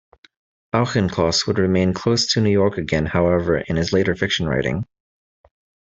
[0.73, 4.87] Auchincloss would remain close to New York again, however, in his later fiction writing.